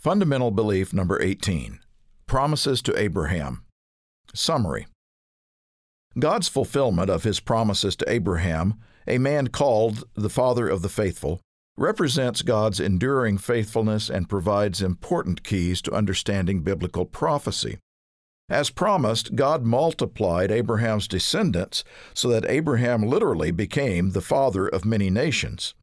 [0.00, 1.78] Fundamental belief number 18
[2.26, 3.64] Promises to Abraham.
[4.32, 4.86] Summary
[6.18, 11.42] God's fulfillment of his promises to Abraham, a man called the father of the faithful,
[11.76, 17.76] represents God's enduring faithfulness and provides important keys to understanding biblical prophecy.
[18.48, 25.10] As promised, God multiplied Abraham's descendants so that Abraham literally became the father of many
[25.10, 25.74] nations.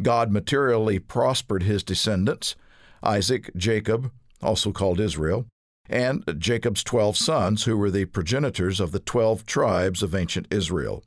[0.00, 2.56] God materially prospered his descendants,
[3.02, 4.10] Isaac, Jacob,
[4.42, 5.46] also called Israel,
[5.88, 11.02] and Jacob's twelve sons, who were the progenitors of the twelve tribes of ancient Israel.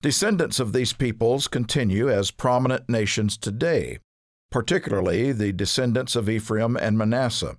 [0.00, 3.98] Descendants of these peoples continue as prominent nations today,
[4.50, 7.56] particularly the descendants of Ephraim and Manasseh,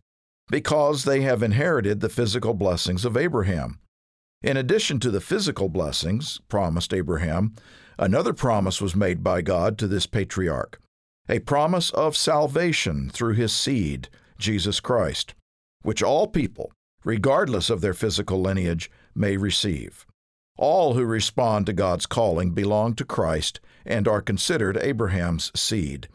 [0.50, 3.80] because they have inherited the physical blessings of Abraham.
[4.42, 7.56] In addition to the physical blessings promised Abraham,
[7.98, 10.82] another promise was made by God to this patriarch
[11.30, 15.36] a promise of salvation through his seed, Jesus Christ,
[15.84, 16.72] which all people,
[17.04, 20.08] regardless of their physical lineage, may receive.
[20.58, 26.10] All who respond to God's calling belong to Christ and are considered Abraham's seed.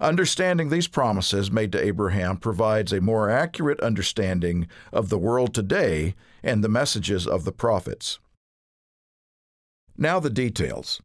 [0.00, 6.14] Understanding these promises made to Abraham provides a more accurate understanding of the world today
[6.42, 8.20] and the messages of the prophets.
[9.96, 11.02] Now, the details.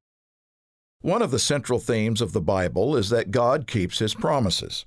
[1.01, 4.85] One of the central themes of the Bible is that God keeps His promises.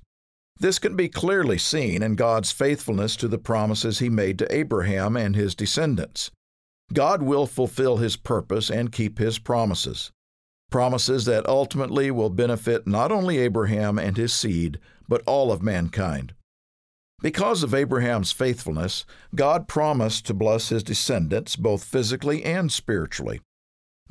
[0.59, 5.15] This can be clearly seen in God's faithfulness to the promises He made to Abraham
[5.15, 6.29] and his descendants.
[6.93, 10.11] God will fulfill His purpose and keep His promises.
[10.69, 16.33] Promises that ultimately will benefit not only Abraham and his seed, but all of mankind.
[17.21, 23.41] Because of Abraham's faithfulness, God promised to bless his descendants both physically and spiritually.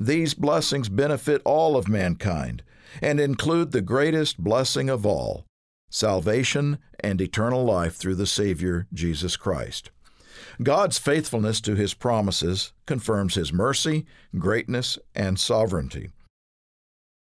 [0.01, 2.63] These blessings benefit all of mankind
[3.03, 5.45] and include the greatest blessing of all
[5.91, 9.91] salvation and eternal life through the Savior, Jesus Christ.
[10.63, 14.07] God's faithfulness to His promises confirms His mercy,
[14.39, 16.09] greatness, and sovereignty.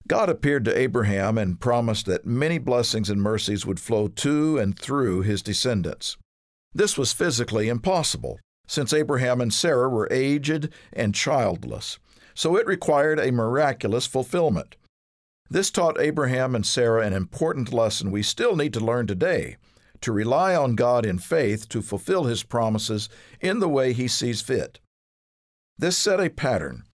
[0.06, 4.78] God appeared to Abraham and promised that many blessings and mercies would flow to and
[4.78, 6.16] through his descendants.
[6.72, 8.38] This was physically impossible,
[8.68, 11.98] since Abraham and Sarah were aged and childless
[12.34, 14.76] so it required a miraculous fulfillment.
[15.48, 19.56] This taught Abraham and Sarah an important lesson we still need to learn today
[20.00, 23.08] to rely on God in faith to fulfill His promises
[23.40, 24.80] in the way He sees fit.
[25.78, 26.84] This set a pattern.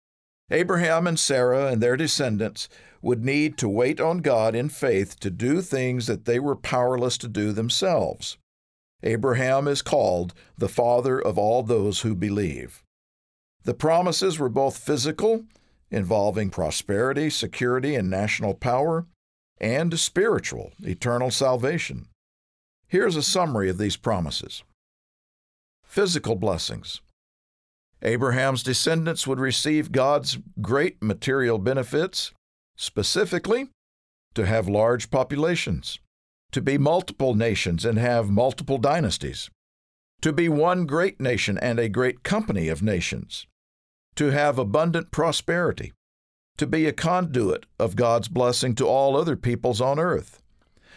[0.50, 2.69] Abraham and Sarah and their descendants
[3.02, 7.19] would need to wait on God in faith to do things that they were powerless
[7.19, 8.38] to do themselves.
[9.02, 12.82] Abraham is called the father of all those who believe.
[13.66, 15.44] The promises were both physical,
[15.91, 19.06] involving prosperity, security, and national power,
[19.59, 22.06] and spiritual, eternal salvation.
[22.87, 24.62] Here's a summary of these promises
[25.84, 27.00] Physical blessings.
[28.03, 32.31] Abraham's descendants would receive God's great material benefits,
[32.76, 33.71] specifically,
[34.34, 35.99] to have large populations,
[36.53, 39.50] to be multiple nations and have multiple dynasties,
[40.21, 43.44] to be one great nation and a great company of nations,
[44.16, 45.93] to have abundant prosperity,
[46.56, 50.43] to be a conduit of God's blessing to all other peoples on earth,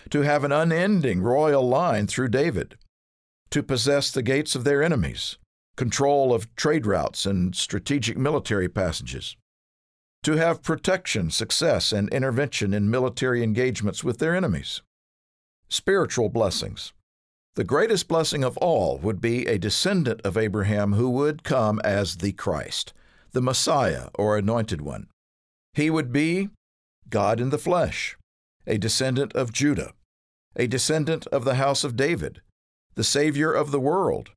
[0.10, 2.78] to have an unending royal line through David,
[3.52, 5.38] to possess the gates of their enemies,
[5.76, 9.36] control of trade routes and strategic military passages,
[10.24, 14.82] to have protection, success, and intervention in military engagements with their enemies.
[15.70, 16.94] Spiritual blessings.
[17.56, 22.18] The greatest blessing of all would be a descendant of Abraham who would come as
[22.18, 22.94] the Christ,
[23.32, 25.08] the Messiah or Anointed One.
[25.74, 26.50] He would be
[27.10, 28.18] God in the flesh,
[28.66, 29.94] a descendant of Judah,
[30.56, 32.42] a descendant of the house of David,
[32.96, 34.32] the Savior of the world,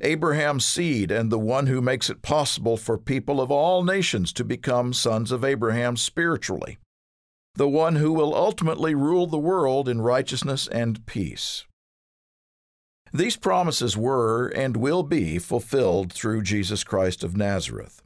[0.00, 4.44] Abraham's seed, and the one who makes it possible for people of all nations to
[4.44, 6.78] become sons of Abraham spiritually,
[7.54, 11.64] the one who will ultimately rule the world in righteousness and peace.
[13.12, 18.02] These promises were and will be fulfilled through Jesus Christ of Nazareth.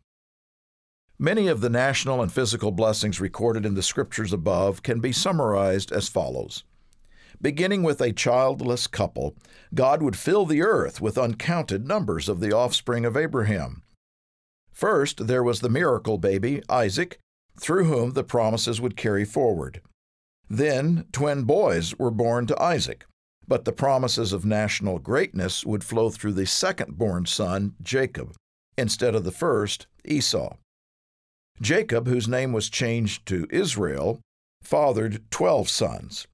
[1.22, 5.92] Many of the national and physical blessings recorded in the scriptures above can be summarized
[5.92, 6.64] as follows.
[7.40, 9.36] Beginning with a childless couple,
[9.72, 13.84] God would fill the earth with uncounted numbers of the offspring of Abraham.
[14.72, 17.20] First, there was the miracle baby, Isaac,
[17.56, 19.80] through whom the promises would carry forward.
[20.50, 23.06] Then, twin boys were born to Isaac,
[23.46, 28.34] but the promises of national greatness would flow through the second born son, Jacob,
[28.76, 30.56] instead of the first, Esau.
[31.60, 34.20] Jacob, whose name was changed to Israel,
[34.62, 36.26] fathered twelve sons.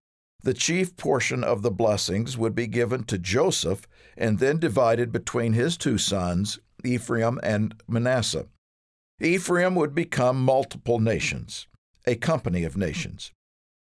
[0.42, 3.86] The chief portion of the blessings would be given to Joseph
[4.16, 8.46] and then divided between his two sons, Ephraim and Manasseh.
[9.20, 11.66] Ephraim would become multiple nations,
[12.06, 13.32] a company of nations,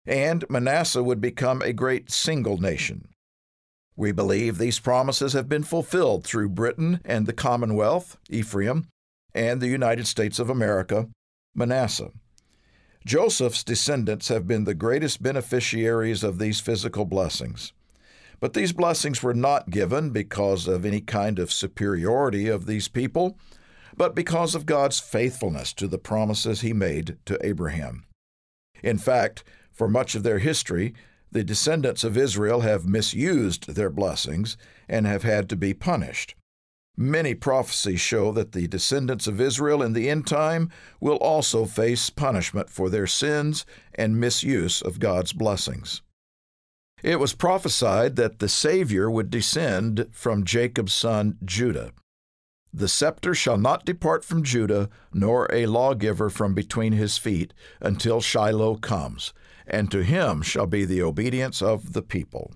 [0.07, 3.09] and Manasseh would become a great single nation.
[3.97, 8.87] We believe these promises have been fulfilled through Britain and the Commonwealth, Ephraim,
[9.35, 11.09] and the United States of America,
[11.57, 12.11] Manasseh.
[13.05, 17.73] Joseph's descendants have been the greatest beneficiaries of these physical blessings.
[18.41, 23.39] But these blessings were not given because of any kind of superiority of these people,
[23.97, 28.05] but because of God's faithfulness to the promises he made to Abraham.
[28.83, 29.43] In fact,
[29.73, 30.95] for much of their history,
[31.33, 34.57] the descendants of Israel have misused their blessings
[34.89, 36.35] and have had to be punished.
[36.97, 42.09] Many prophecies show that the descendants of Israel in the end time will also face
[42.09, 46.01] punishment for their sins and misuse of God's blessings.
[47.03, 51.93] It was prophesied that the Savior would descend from Jacob's son Judah.
[52.73, 58.21] The scepter shall not depart from Judah, nor a lawgiver from between his feet, until
[58.21, 59.35] Shiloh comes,
[59.67, 62.55] and to him shall be the obedience of the people.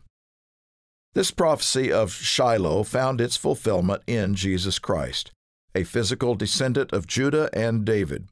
[1.13, 5.33] This prophecy of Shiloh found its fulfillment in Jesus Christ,
[5.75, 8.29] a physical descendant of Judah and David.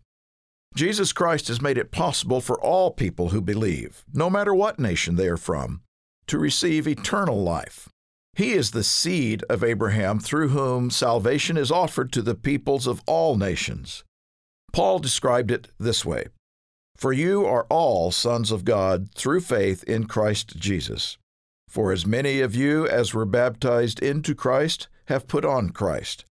[0.77, 5.17] Jesus Christ has made it possible for all people who believe, no matter what nation
[5.17, 5.81] they are from,
[6.29, 7.89] to receive eternal life.
[8.35, 13.03] He is the seed of Abraham through whom salvation is offered to the peoples of
[13.07, 14.05] all nations.
[14.73, 16.27] Paul described it this way
[16.97, 21.19] For you are all sons of God through faith in Christ Jesus.
[21.69, 26.25] For as many of you as were baptized into Christ have put on Christ.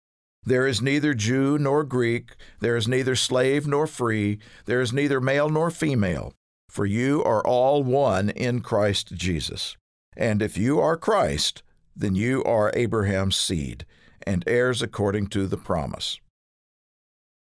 [0.44, 5.20] There is neither Jew nor Greek, there is neither slave nor free, there is neither
[5.20, 6.32] male nor female,
[6.70, 9.76] for you are all one in Christ Jesus.
[10.16, 11.62] And if you are Christ,
[11.94, 13.84] then you are Abraham's seed,
[14.26, 16.18] and heirs according to the promise.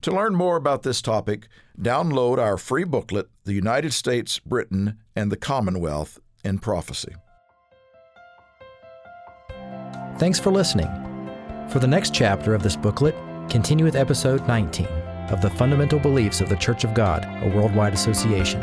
[0.04, 1.48] To learn more about this topic,
[1.80, 7.14] download our free booklet, The United States, Britain, and the Commonwealth in Prophecy.
[10.22, 10.86] Thanks for listening.
[11.68, 13.16] For the next chapter of this booklet,
[13.50, 14.86] continue with episode 19
[15.32, 18.62] of the Fundamental Beliefs of the Church of God, a Worldwide Association.